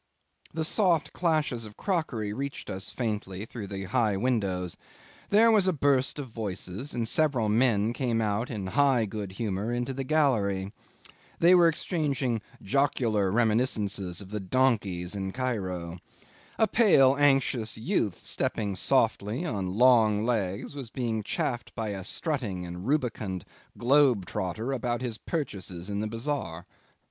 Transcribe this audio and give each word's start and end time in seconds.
'The 0.55 0.63
soft 0.63 1.13
clashes 1.13 1.63
of 1.63 1.77
crockery 1.77 2.33
reached 2.33 2.71
us 2.71 2.89
faintly 2.89 3.45
through 3.45 3.67
the 3.67 3.83
high 3.83 4.17
windows. 4.17 4.75
There 5.29 5.51
was 5.51 5.67
a 5.67 5.73
burst 5.73 6.17
of 6.17 6.27
voices, 6.29 6.95
and 6.95 7.07
several 7.07 7.49
men 7.49 7.93
came 7.93 8.19
out 8.19 8.49
in 8.49 8.65
high 8.65 9.05
good 9.05 9.33
humour 9.33 9.71
into 9.71 9.93
the 9.93 10.03
gallery. 10.03 10.73
They 11.37 11.53
were 11.53 11.67
exchanging 11.67 12.41
jocular 12.63 13.31
reminiscences 13.31 14.21
of 14.21 14.31
the 14.31 14.39
donkeys 14.39 15.13
in 15.13 15.33
Cairo. 15.33 15.99
A 16.57 16.67
pale 16.67 17.15
anxious 17.19 17.77
youth 17.77 18.25
stepping 18.25 18.75
softly 18.75 19.45
on 19.45 19.75
long 19.77 20.25
legs 20.25 20.73
was 20.73 20.89
being 20.89 21.21
chaffed 21.21 21.75
by 21.75 21.89
a 21.89 22.03
strutting 22.03 22.65
and 22.65 22.87
rubicund 22.87 23.45
globe 23.77 24.25
trotter 24.25 24.71
about 24.71 25.03
his 25.03 25.19
purchases 25.19 25.91
in 25.91 25.99
the 25.99 26.07
bazaar. 26.07 26.65